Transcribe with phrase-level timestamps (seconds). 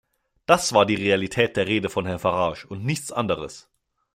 [0.47, 3.69] Das war die Realität der Rede von Herrn Farage und nichts anderes!